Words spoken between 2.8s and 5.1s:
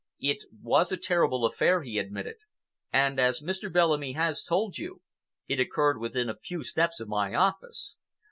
"and, as Mr. Bellamy has told you,